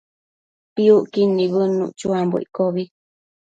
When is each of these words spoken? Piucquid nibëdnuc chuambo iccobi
Piucquid 0.73 1.29
nibëdnuc 1.33 1.91
chuambo 1.99 2.35
iccobi 2.45 2.83